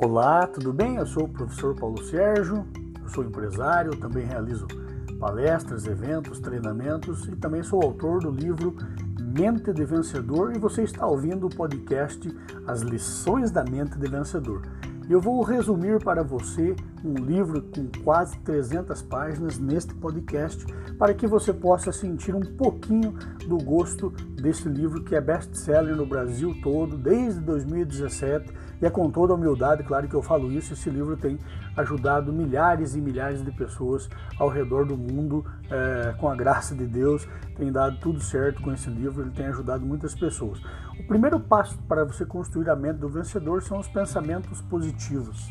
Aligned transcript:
Olá, 0.00 0.46
tudo 0.46 0.72
bem? 0.72 0.94
Eu 0.94 1.06
sou 1.06 1.24
o 1.24 1.28
professor 1.28 1.74
Paulo 1.74 2.00
Sérgio, 2.04 2.64
eu 3.02 3.08
sou 3.08 3.24
empresário, 3.24 3.96
também 3.96 4.24
realizo 4.24 4.64
palestras, 5.18 5.88
eventos, 5.88 6.38
treinamentos 6.38 7.26
e 7.26 7.34
também 7.34 7.64
sou 7.64 7.82
autor 7.82 8.20
do 8.20 8.30
livro 8.30 8.76
Mente 9.20 9.72
de 9.72 9.84
Vencedor 9.84 10.54
e 10.54 10.58
você 10.60 10.84
está 10.84 11.04
ouvindo 11.04 11.48
o 11.48 11.50
podcast 11.50 12.32
As 12.64 12.82
Lições 12.82 13.50
da 13.50 13.64
Mente 13.64 13.98
de 13.98 14.08
Vencedor. 14.08 14.62
Eu 15.10 15.20
vou 15.20 15.42
resumir 15.42 15.98
para 15.98 16.22
você 16.22 16.76
um 17.04 17.14
livro 17.14 17.62
com 17.62 17.88
quase 18.02 18.38
300 18.38 19.02
páginas 19.02 19.58
neste 19.58 19.94
podcast 19.94 20.64
para 20.98 21.14
que 21.14 21.26
você 21.26 21.52
possa 21.52 21.92
sentir 21.92 22.34
um 22.34 22.40
pouquinho 22.40 23.12
do 23.46 23.58
gosto 23.58 24.10
desse 24.40 24.68
livro 24.68 25.02
que 25.02 25.14
é 25.14 25.20
best-seller 25.20 25.94
no 25.96 26.06
Brasil 26.06 26.54
todo 26.62 26.96
desde 26.96 27.40
2017 27.40 28.52
e 28.80 28.86
é 28.86 28.90
com 28.90 29.10
toda 29.10 29.32
a 29.32 29.36
humildade, 29.36 29.82
claro 29.82 30.08
que 30.08 30.14
eu 30.14 30.22
falo 30.22 30.52
isso, 30.52 30.72
esse 30.72 30.88
livro 30.88 31.16
tem 31.16 31.38
ajudado 31.76 32.32
milhares 32.32 32.94
e 32.94 33.00
milhares 33.00 33.44
de 33.44 33.50
pessoas 33.50 34.08
ao 34.38 34.48
redor 34.48 34.84
do 34.84 34.96
mundo 34.96 35.44
é, 35.70 36.14
com 36.18 36.28
a 36.28 36.36
graça 36.36 36.74
de 36.74 36.86
Deus, 36.86 37.26
tem 37.56 37.72
dado 37.72 37.98
tudo 37.98 38.20
certo 38.20 38.62
com 38.62 38.72
esse 38.72 38.88
livro, 38.88 39.22
ele 39.22 39.30
tem 39.30 39.46
ajudado 39.46 39.84
muitas 39.84 40.14
pessoas. 40.14 40.60
O 40.98 41.06
primeiro 41.06 41.40
passo 41.40 41.76
para 41.88 42.04
você 42.04 42.24
construir 42.24 42.70
a 42.70 42.76
mente 42.76 42.98
do 42.98 43.08
vencedor 43.08 43.62
são 43.62 43.78
os 43.78 43.88
pensamentos 43.88 44.60
positivos. 44.62 45.50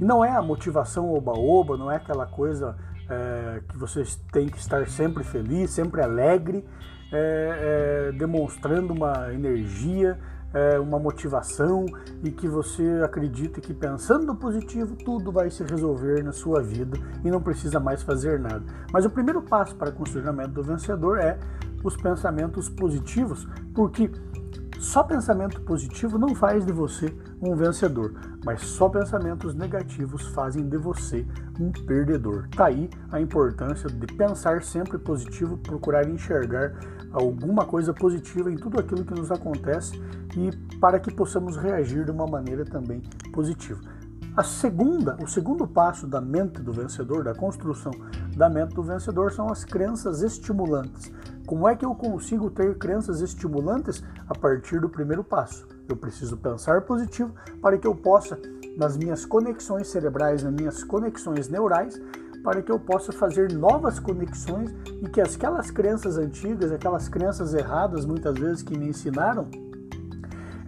E 0.00 0.04
não 0.04 0.24
é 0.24 0.30
a 0.30 0.42
motivação 0.42 1.12
oba-oba, 1.12 1.76
não 1.76 1.90
é 1.90 1.96
aquela 1.96 2.26
coisa 2.26 2.76
é, 3.08 3.60
que 3.68 3.76
você 3.76 4.02
tem 4.32 4.48
que 4.48 4.58
estar 4.58 4.86
sempre 4.88 5.24
feliz, 5.24 5.70
sempre 5.70 6.02
alegre, 6.02 6.64
é, 7.10 8.10
é, 8.10 8.12
demonstrando 8.12 8.92
uma 8.92 9.32
energia, 9.32 10.18
é, 10.52 10.78
uma 10.78 10.98
motivação 10.98 11.84
e 12.22 12.30
que 12.30 12.48
você 12.48 13.00
acredita 13.04 13.60
que 13.60 13.74
pensando 13.74 14.34
positivo 14.34 14.96
tudo 14.96 15.30
vai 15.30 15.50
se 15.50 15.62
resolver 15.64 16.22
na 16.22 16.32
sua 16.32 16.62
vida 16.62 16.98
e 17.24 17.30
não 17.30 17.40
precisa 17.40 17.78
mais 17.78 18.02
fazer 18.02 18.38
nada. 18.38 18.62
Mas 18.92 19.04
o 19.04 19.10
primeiro 19.10 19.42
passo 19.42 19.74
para 19.74 19.90
construir 19.90 20.28
a 20.28 20.32
mente 20.32 20.50
do 20.50 20.62
vencedor 20.62 21.18
é 21.18 21.38
os 21.82 21.96
pensamentos 21.96 22.68
positivos, 22.68 23.46
porque 23.74 24.10
só 24.78 25.02
pensamento 25.02 25.60
positivo 25.62 26.18
não 26.18 26.34
faz 26.34 26.64
de 26.64 26.72
você 26.72 27.12
um 27.42 27.56
vencedor, 27.56 28.14
mas 28.44 28.62
só 28.62 28.88
pensamentos 28.88 29.54
negativos 29.54 30.28
fazem 30.28 30.68
de 30.68 30.76
você 30.76 31.26
um 31.58 31.72
perdedor. 31.72 32.48
Tá 32.54 32.66
aí 32.66 32.88
a 33.10 33.20
importância 33.20 33.90
de 33.90 34.06
pensar 34.14 34.62
sempre 34.62 34.96
positivo, 34.98 35.58
procurar 35.58 36.08
enxergar 36.08 36.74
alguma 37.12 37.64
coisa 37.64 37.92
positiva 37.92 38.50
em 38.52 38.56
tudo 38.56 38.78
aquilo 38.78 39.04
que 39.04 39.14
nos 39.14 39.32
acontece 39.32 40.00
e 40.36 40.56
para 40.78 41.00
que 41.00 41.12
possamos 41.12 41.56
reagir 41.56 42.04
de 42.04 42.10
uma 42.12 42.26
maneira 42.26 42.64
também 42.64 43.02
positiva. 43.32 43.80
A 44.36 44.44
segunda, 44.44 45.16
o 45.20 45.26
segundo 45.26 45.66
passo 45.66 46.06
da 46.06 46.20
mente 46.20 46.62
do 46.62 46.72
vencedor, 46.72 47.24
da 47.24 47.34
construção 47.34 47.90
da 48.38 48.48
mente 48.48 48.72
do 48.72 48.82
vencedor, 48.84 49.32
são 49.32 49.50
as 49.50 49.64
crenças 49.64 50.22
estimulantes. 50.22 51.12
Como 51.44 51.68
é 51.68 51.74
que 51.74 51.84
eu 51.84 51.92
consigo 51.92 52.48
ter 52.48 52.78
crenças 52.78 53.20
estimulantes? 53.20 54.02
A 54.28 54.34
partir 54.34 54.80
do 54.80 54.88
primeiro 54.88 55.24
passo. 55.24 55.66
Eu 55.88 55.96
preciso 55.96 56.36
pensar 56.36 56.82
positivo 56.82 57.34
para 57.60 57.76
que 57.76 57.86
eu 57.86 57.96
possa, 57.96 58.38
nas 58.76 58.96
minhas 58.96 59.26
conexões 59.26 59.88
cerebrais, 59.88 60.44
nas 60.44 60.52
minhas 60.52 60.84
conexões 60.84 61.48
neurais, 61.48 62.00
para 62.44 62.62
que 62.62 62.70
eu 62.70 62.78
possa 62.78 63.10
fazer 63.10 63.52
novas 63.52 63.98
conexões 63.98 64.72
e 65.02 65.08
que 65.08 65.20
aquelas 65.20 65.70
crenças 65.72 66.16
antigas, 66.16 66.70
aquelas 66.70 67.08
crenças 67.08 67.54
erradas, 67.54 68.04
muitas 68.04 68.38
vezes 68.38 68.62
que 68.62 68.78
me 68.78 68.88
ensinaram, 68.88 69.48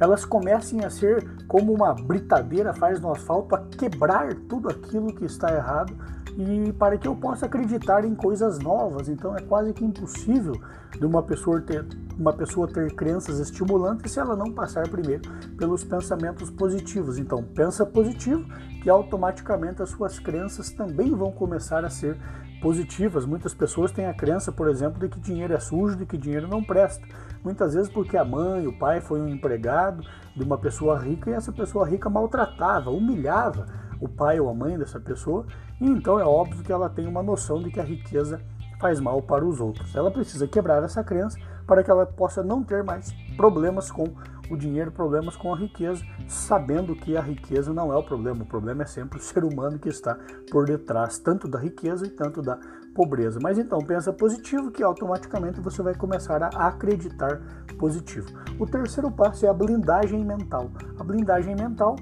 elas 0.00 0.24
comecem 0.24 0.84
a 0.84 0.90
ser 0.90 1.24
como 1.50 1.72
uma 1.72 1.92
britadeira 1.92 2.72
faz 2.72 3.00
no 3.00 3.10
asfalto 3.10 3.56
a 3.56 3.58
quebrar 3.58 4.32
tudo 4.48 4.68
aquilo 4.68 5.12
que 5.12 5.24
está 5.24 5.52
errado 5.52 5.92
e 6.38 6.72
para 6.74 6.96
que 6.96 7.08
eu 7.08 7.16
possa 7.16 7.46
acreditar 7.46 8.04
em 8.04 8.14
coisas 8.14 8.60
novas. 8.60 9.08
Então 9.08 9.36
é 9.36 9.40
quase 9.40 9.72
que 9.72 9.84
impossível 9.84 10.54
de 10.96 11.04
uma 11.04 11.24
pessoa 11.24 11.60
ter 11.60 11.84
uma 12.16 12.32
pessoa 12.32 12.68
ter 12.68 12.94
crenças 12.94 13.40
estimulantes 13.40 14.12
se 14.12 14.20
ela 14.20 14.36
não 14.36 14.52
passar 14.52 14.88
primeiro 14.88 15.28
pelos 15.58 15.82
pensamentos 15.82 16.50
positivos. 16.50 17.18
Então 17.18 17.42
pensa 17.42 17.84
positivo 17.84 18.44
que 18.80 18.88
automaticamente 18.88 19.82
as 19.82 19.90
suas 19.90 20.20
crenças 20.20 20.70
também 20.70 21.12
vão 21.12 21.32
começar 21.32 21.84
a 21.84 21.90
ser 21.90 22.16
positivas. 22.60 23.24
Muitas 23.24 23.54
pessoas 23.54 23.90
têm 23.90 24.06
a 24.06 24.14
crença, 24.14 24.52
por 24.52 24.68
exemplo, 24.68 25.00
de 25.00 25.08
que 25.08 25.20
dinheiro 25.20 25.54
é 25.54 25.60
sujo, 25.60 25.96
de 25.96 26.06
que 26.06 26.16
dinheiro 26.16 26.46
não 26.46 26.62
presta. 26.62 27.06
Muitas 27.42 27.74
vezes 27.74 27.90
porque 27.90 28.16
a 28.16 28.24
mãe, 28.24 28.66
o 28.66 28.78
pai 28.78 29.00
foi 29.00 29.20
um 29.20 29.28
empregado 29.28 30.04
de 30.36 30.44
uma 30.44 30.58
pessoa 30.58 30.98
rica 30.98 31.30
e 31.30 31.32
essa 31.32 31.52
pessoa 31.52 31.88
rica 31.88 32.10
maltratava, 32.10 32.90
humilhava 32.90 33.66
o 34.00 34.08
pai 34.08 34.40
ou 34.40 34.48
a 34.48 34.54
mãe 34.54 34.78
dessa 34.78 34.98
pessoa, 34.98 35.46
e 35.80 35.86
então 35.86 36.18
é 36.18 36.24
óbvio 36.24 36.64
que 36.64 36.72
ela 36.72 36.88
tem 36.88 37.06
uma 37.06 37.22
noção 37.22 37.62
de 37.62 37.70
que 37.70 37.80
a 37.80 37.84
riqueza 37.84 38.40
faz 38.80 38.98
mal 38.98 39.20
para 39.20 39.44
os 39.44 39.60
outros. 39.60 39.94
Ela 39.94 40.10
precisa 40.10 40.48
quebrar 40.48 40.82
essa 40.82 41.04
crença 41.04 41.38
para 41.66 41.84
que 41.84 41.90
ela 41.90 42.06
possa 42.06 42.42
não 42.42 42.64
ter 42.64 42.82
mais 42.82 43.12
problemas 43.36 43.90
com 43.90 44.04
o 44.50 44.56
dinheiro, 44.56 44.90
problemas 44.90 45.36
com 45.36 45.54
a 45.54 45.56
riqueza, 45.56 46.04
sabendo 46.26 46.94
que 46.94 47.16
a 47.16 47.20
riqueza 47.20 47.72
não 47.72 47.92
é 47.92 47.96
o 47.96 48.02
problema, 48.02 48.42
o 48.42 48.46
problema 48.46 48.82
é 48.82 48.86
sempre 48.86 49.18
o 49.18 49.22
ser 49.22 49.44
humano 49.44 49.78
que 49.78 49.88
está 49.88 50.18
por 50.50 50.66
detrás, 50.66 51.18
tanto 51.18 51.48
da 51.48 51.58
riqueza 51.58 52.06
e 52.06 52.10
tanto 52.10 52.42
da 52.42 52.58
pobreza. 52.94 53.38
Mas 53.40 53.58
então 53.58 53.78
pensa 53.78 54.12
positivo 54.12 54.70
que 54.70 54.82
automaticamente 54.82 55.60
você 55.60 55.82
vai 55.82 55.94
começar 55.94 56.42
a 56.42 56.66
acreditar 56.66 57.40
positivo. 57.78 58.28
O 58.58 58.66
terceiro 58.66 59.10
passo 59.10 59.46
é 59.46 59.48
a 59.48 59.54
blindagem 59.54 60.24
mental. 60.24 60.70
A 60.98 61.04
blindagem 61.04 61.54
mental 61.54 61.96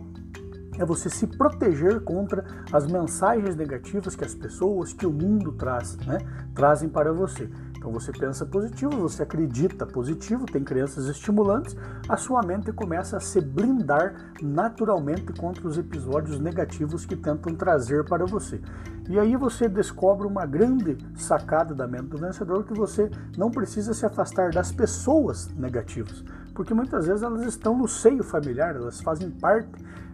é 0.79 0.85
você 0.85 1.11
se 1.11 1.27
proteger 1.27 2.01
contra 2.01 2.45
as 2.73 2.87
mensagens 2.87 3.57
negativas 3.57 4.15
que 4.15 4.25
as 4.25 4.35
pessoas, 4.35 4.93
que 4.93 5.07
o 5.07 5.13
mundo 5.13 5.53
traz, 5.53 5.97
né, 5.99 6.19
trazem 6.55 6.89
para 6.89 7.13
você. 7.13 7.51
Então 7.79 7.93
você 7.93 8.11
pensa 8.11 8.45
positivo, 8.45 8.91
você 8.91 9.23
acredita 9.23 9.87
positivo, 9.87 10.45
tem 10.45 10.65
crenças 10.65 11.07
estimulantes, 11.07 11.77
a 12.09 12.17
sua 12.17 12.43
mente 12.43 12.73
começa 12.73 13.17
a 13.17 13.21
se 13.21 13.41
blindar 13.41 14.33
naturalmente 14.43 15.33
contra 15.33 15.67
os 15.67 15.79
episódios 15.79 16.41
negativos 16.41 17.07
que 17.07 17.17
tentam 17.17 17.55
trazer 17.55 18.05
para 18.05 18.27
você. 18.27 18.61
E 19.09 19.19
aí 19.19 19.37
você 19.37 19.69
descobre 19.69 20.27
uma 20.27 20.45
grande 20.45 20.99
sacada 21.17 21.75
da 21.75 21.87
mente 21.87 22.09
do 22.09 22.19
vencedor 22.19 22.65
que 22.65 22.75
você 22.75 23.11
não 23.37 23.51
precisa 23.51 23.95
se 23.95 24.05
afastar 24.05 24.51
das 24.51 24.73
pessoas 24.73 25.49
negativas, 25.55 26.23
porque 26.59 26.75
muitas 26.75 27.07
vezes 27.07 27.23
elas 27.23 27.43
estão 27.47 27.79
no 27.79 27.87
seio 27.87 28.25
familiar, 28.25 28.75
elas 28.75 29.01
fazem 29.01 29.31
parte 29.31 29.71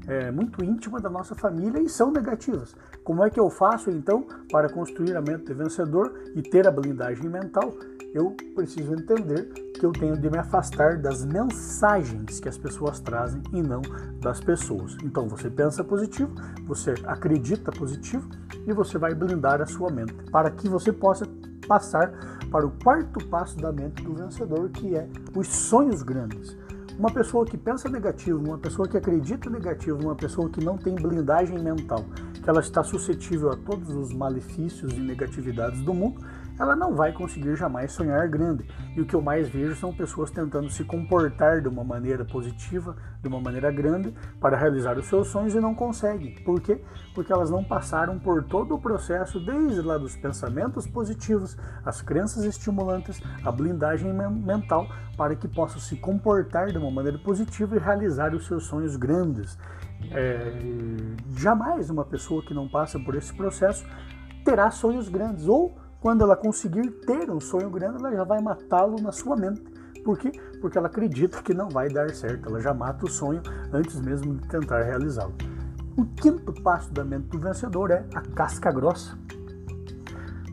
é, 0.06 0.30
muito 0.30 0.62
íntima 0.62 1.00
da 1.00 1.08
nossa 1.08 1.34
família 1.34 1.80
e 1.80 1.88
são 1.88 2.12
negativas. 2.12 2.76
Como 3.02 3.24
é 3.24 3.30
que 3.30 3.40
eu 3.40 3.48
faço 3.48 3.90
então 3.90 4.26
para 4.52 4.68
construir 4.68 5.16
a 5.16 5.22
mente 5.22 5.46
de 5.46 5.54
vencedor 5.54 6.12
e 6.34 6.42
ter 6.42 6.68
a 6.68 6.70
blindagem 6.70 7.30
mental? 7.30 7.72
Eu 8.12 8.36
preciso 8.54 8.92
entender 8.92 9.44
que 9.72 9.86
eu 9.86 9.90
tenho 9.90 10.18
de 10.18 10.28
me 10.28 10.36
afastar 10.36 10.98
das 10.98 11.24
mensagens 11.24 12.38
que 12.38 12.48
as 12.48 12.58
pessoas 12.58 13.00
trazem 13.00 13.42
e 13.50 13.62
não 13.62 13.80
das 14.20 14.38
pessoas. 14.38 14.98
Então 15.02 15.26
você 15.26 15.48
pensa 15.48 15.82
positivo, 15.82 16.30
você 16.66 16.92
acredita 17.04 17.72
positivo 17.72 18.28
e 18.66 18.72
você 18.74 18.98
vai 18.98 19.14
blindar 19.14 19.62
a 19.62 19.66
sua 19.66 19.90
mente 19.90 20.12
para 20.30 20.50
que 20.50 20.68
você 20.68 20.92
possa 20.92 21.26
passar 21.66 22.12
para 22.54 22.68
o 22.68 22.70
quarto 22.70 23.26
passo 23.26 23.56
da 23.56 23.72
mente 23.72 24.00
do 24.04 24.14
vencedor, 24.14 24.70
que 24.70 24.94
é 24.94 25.08
os 25.34 25.48
sonhos 25.48 26.04
grandes. 26.04 26.56
Uma 26.96 27.10
pessoa 27.10 27.44
que 27.44 27.58
pensa 27.58 27.88
negativo, 27.88 28.38
uma 28.38 28.56
pessoa 28.56 28.86
que 28.86 28.96
acredita 28.96 29.50
negativo, 29.50 30.00
uma 30.00 30.14
pessoa 30.14 30.48
que 30.48 30.64
não 30.64 30.78
tem 30.78 30.94
blindagem 30.94 31.58
mental, 31.58 32.04
que 32.40 32.48
ela 32.48 32.60
está 32.60 32.84
suscetível 32.84 33.50
a 33.50 33.56
todos 33.56 33.88
os 33.88 34.12
malefícios 34.12 34.92
e 34.92 35.00
negatividades 35.00 35.80
do 35.80 35.92
mundo, 35.92 36.24
ela 36.58 36.76
não 36.76 36.94
vai 36.94 37.12
conseguir 37.12 37.56
jamais 37.56 37.92
sonhar 37.92 38.28
grande. 38.28 38.64
E 38.96 39.00
o 39.00 39.06
que 39.06 39.14
eu 39.14 39.20
mais 39.20 39.48
vejo 39.48 39.74
são 39.74 39.92
pessoas 39.92 40.30
tentando 40.30 40.70
se 40.70 40.84
comportar 40.84 41.60
de 41.60 41.68
uma 41.68 41.82
maneira 41.82 42.24
positiva, 42.24 42.96
de 43.20 43.28
uma 43.28 43.40
maneira 43.40 43.70
grande, 43.70 44.14
para 44.40 44.56
realizar 44.56 44.96
os 44.98 45.06
seus 45.06 45.28
sonhos 45.28 45.54
e 45.54 45.60
não 45.60 45.74
conseguem. 45.74 46.34
Por 46.44 46.60
quê? 46.60 46.80
Porque 47.14 47.32
elas 47.32 47.50
não 47.50 47.64
passaram 47.64 48.18
por 48.18 48.44
todo 48.44 48.74
o 48.74 48.78
processo, 48.78 49.40
desde 49.40 49.80
lá 49.82 49.98
dos 49.98 50.16
pensamentos 50.16 50.86
positivos, 50.86 51.56
as 51.84 52.00
crenças 52.00 52.44
estimulantes, 52.44 53.20
a 53.44 53.50
blindagem 53.50 54.12
mental, 54.12 54.88
para 55.16 55.34
que 55.34 55.48
possam 55.48 55.80
se 55.80 55.96
comportar 55.96 56.70
de 56.70 56.78
uma 56.78 56.90
maneira 56.90 57.18
positiva 57.18 57.76
e 57.76 57.78
realizar 57.78 58.34
os 58.34 58.46
seus 58.46 58.64
sonhos 58.64 58.96
grandes. 58.96 59.58
É, 60.10 60.52
jamais 61.36 61.90
uma 61.90 62.04
pessoa 62.04 62.44
que 62.44 62.52
não 62.52 62.68
passa 62.68 62.98
por 62.98 63.14
esse 63.14 63.32
processo 63.32 63.84
terá 64.44 64.70
sonhos 64.70 65.08
grandes 65.08 65.48
ou 65.48 65.74
quando 66.04 66.20
ela 66.20 66.36
conseguir 66.36 66.90
ter 67.06 67.30
um 67.30 67.40
sonho 67.40 67.70
grande, 67.70 67.96
ela 67.96 68.14
já 68.14 68.24
vai 68.24 68.38
matá-lo 68.38 69.00
na 69.00 69.10
sua 69.10 69.34
mente. 69.36 69.62
Por 70.04 70.18
quê? 70.18 70.30
Porque 70.60 70.76
ela 70.76 70.86
acredita 70.86 71.40
que 71.40 71.54
não 71.54 71.70
vai 71.70 71.88
dar 71.88 72.10
certo. 72.10 72.46
Ela 72.46 72.60
já 72.60 72.74
mata 72.74 73.06
o 73.06 73.10
sonho 73.10 73.40
antes 73.72 73.98
mesmo 74.02 74.34
de 74.34 74.46
tentar 74.46 74.82
realizá-lo. 74.82 75.32
O 75.96 76.04
quinto 76.04 76.52
passo 76.62 76.92
da 76.92 77.02
mente 77.02 77.28
do 77.28 77.38
vencedor 77.38 77.90
é 77.90 78.04
a 78.14 78.20
casca 78.20 78.70
grossa. 78.70 79.16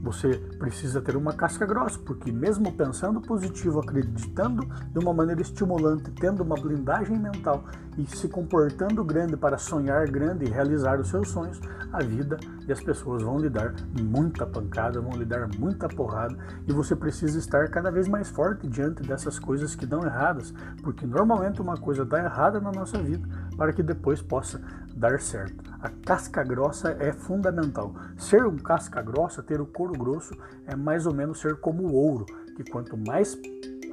Você 0.02 0.42
precisa 0.62 1.02
ter 1.02 1.16
uma 1.16 1.34
casca 1.34 1.66
grossa, 1.66 1.98
porque 1.98 2.32
mesmo 2.32 2.72
pensando 2.72 3.20
positivo, 3.20 3.80
acreditando 3.80 4.64
de 4.92 5.00
uma 5.00 5.12
maneira 5.12 5.42
estimulante, 5.42 6.12
tendo 6.12 6.44
uma 6.44 6.56
blindagem 6.56 7.18
mental 7.18 7.66
e 7.98 8.06
se 8.06 8.28
comportando 8.28 9.04
grande 9.04 9.36
para 9.36 9.58
sonhar 9.58 10.08
grande 10.08 10.46
e 10.46 10.50
realizar 10.50 11.00
os 11.00 11.10
seus 11.10 11.30
sonhos, 11.30 11.60
a 11.92 12.04
vida 12.04 12.38
e 12.68 12.72
as 12.72 12.80
pessoas 12.80 13.24
vão 13.24 13.40
lhe 13.40 13.50
dar 13.50 13.74
muita 14.00 14.46
pancada, 14.46 15.02
vão 15.02 15.18
lhe 15.18 15.26
dar 15.26 15.50
muita 15.58 15.90
porrada 15.90 16.38
e 16.68 16.72
você 16.72 16.96
precisa 16.96 17.40
estar 17.40 17.68
cada 17.70 17.90
vez 17.90 18.08
mais 18.08 18.30
forte 18.30 18.68
diante 18.68 19.02
dessas 19.02 19.40
coisas 19.40 19.74
que 19.74 19.88
dão 19.88 20.06
erradas, 20.06 20.54
porque 20.84 21.08
normalmente 21.08 21.60
uma 21.60 21.76
coisa 21.76 22.06
dá 22.06 22.20
errada 22.20 22.62
na 22.62 22.72
nossa 22.72 23.00
vida 23.00 23.28
para 23.58 23.74
que 23.74 23.82
depois 23.82 24.22
possa 24.22 24.62
dar 24.96 25.20
certo. 25.20 25.72
A 25.82 25.90
casca 25.90 26.44
grossa 26.44 26.96
é 27.00 27.12
fundamental. 27.12 27.96
Ser 28.18 28.46
um 28.46 28.56
casca 28.56 29.02
grossa, 29.02 29.42
ter 29.42 29.60
o 29.60 29.66
couro 29.66 29.94
grosso, 29.94 30.36
é 30.68 30.76
mais 30.76 31.06
ou 31.06 31.14
menos 31.14 31.40
ser 31.40 31.56
como 31.58 31.84
o 31.84 31.94
ouro, 31.94 32.26
que 32.56 32.64
quanto 32.70 32.98
mais 32.98 33.38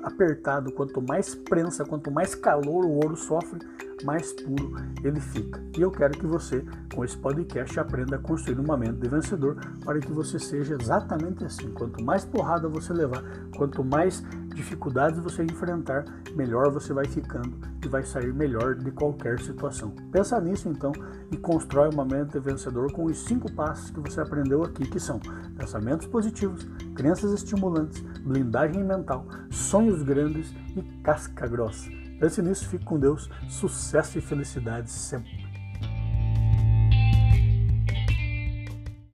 apertado, 0.02 0.72
quanto 0.72 1.00
mais 1.02 1.34
prensa, 1.34 1.84
quanto 1.84 2.10
mais 2.10 2.34
calor 2.34 2.84
o 2.84 2.93
ouro 2.93 3.16
sofre, 3.16 3.58
mais 4.04 4.32
puro 4.32 4.74
ele 5.02 5.20
fica. 5.20 5.62
E 5.76 5.80
eu 5.80 5.90
quero 5.90 6.18
que 6.18 6.26
você, 6.26 6.64
com 6.94 7.04
esse 7.04 7.16
podcast, 7.16 7.78
aprenda 7.78 8.16
a 8.16 8.18
construir 8.18 8.58
uma 8.58 8.76
mente 8.76 9.00
de 9.00 9.08
vencedor 9.08 9.56
para 9.84 9.98
que 10.00 10.12
você 10.12 10.38
seja 10.38 10.76
exatamente 10.80 11.44
assim. 11.44 11.70
Quanto 11.70 12.02
mais 12.02 12.24
porrada 12.24 12.68
você 12.68 12.92
levar, 12.92 13.22
quanto 13.56 13.84
mais 13.84 14.22
dificuldades 14.54 15.20
você 15.20 15.44
enfrentar, 15.44 16.04
melhor 16.34 16.70
você 16.70 16.92
vai 16.92 17.04
ficando 17.04 17.56
e 17.84 17.88
vai 17.88 18.04
sair 18.04 18.32
melhor 18.32 18.74
de 18.74 18.90
qualquer 18.90 19.38
situação. 19.40 19.90
Pensa 20.10 20.40
nisso 20.40 20.68
então 20.68 20.92
e 21.30 21.36
constrói 21.36 21.90
uma 21.92 22.04
mente 22.04 22.38
vencedor 22.40 22.92
com 22.92 23.04
os 23.04 23.18
cinco 23.24 23.50
passos 23.52 23.90
que 23.90 24.00
você 24.00 24.20
aprendeu 24.20 24.64
aqui, 24.64 24.86
que 24.86 24.98
são 24.98 25.20
pensamentos 25.56 26.06
positivos, 26.06 26.66
crenças 26.94 27.32
estimulantes, 27.32 28.00
blindagem 28.20 28.82
mental, 28.82 29.26
sonhos 29.50 30.02
grandes 30.02 30.52
e 30.76 30.82
casca 31.02 31.46
grossa. 31.46 32.07
Pense 32.19 32.43
nisso, 32.43 32.69
fique 32.69 32.85
com 32.85 32.99
Deus, 32.99 33.31
sucesso 33.49 34.19
e 34.19 34.20
felicidade 34.20 34.91
sempre. 34.91 35.47